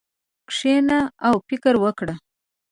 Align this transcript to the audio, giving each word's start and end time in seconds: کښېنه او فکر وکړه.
کښېنه 0.49 0.99
او 1.27 1.35
فکر 1.47 1.73
وکړه. 1.83 2.13